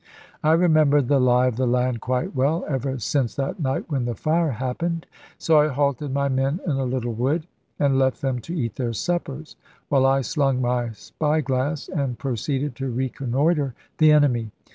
[0.43, 4.15] I remembered the lie of the land quite well, ever since that night when the
[4.15, 5.05] fire happened;
[5.37, 7.45] so I halted my men in a little wood,
[7.77, 9.55] and left them to eat their suppers,
[9.89, 14.49] while I slung my spy glass and proceeded to reconnoitre the enemy.